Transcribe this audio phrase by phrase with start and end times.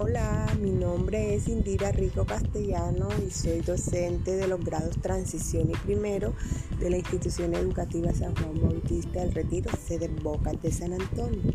[0.00, 5.74] Hola, mi nombre es Indira Rico Castellano y soy docente de los grados Transición y
[5.74, 6.34] Primero
[6.78, 11.52] de la institución educativa San Juan Bautista del Retiro, sede Bocas de San Antonio.